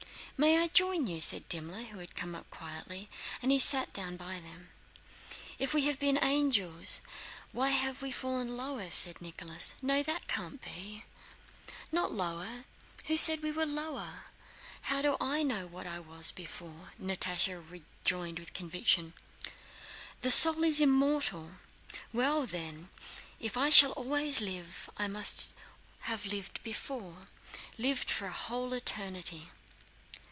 [0.37, 3.11] "May I join you?" said Dimmler who had come up quietly,
[3.43, 4.71] and he sat down by them.
[5.59, 7.01] "If we have been angels,
[7.51, 9.75] why have we fallen lower?" said Nicholas.
[9.83, 11.05] "No, that can't be!"
[11.91, 12.65] "Not lower,
[13.05, 14.23] who said we were lower?...
[14.89, 19.13] How do I know what I was before?" Natásha rejoined with conviction.
[20.21, 22.89] "The soul is immortal—well then,
[23.39, 25.53] if I shall always live I must
[26.09, 27.27] have lived before,
[27.77, 29.49] lived for a whole eternity."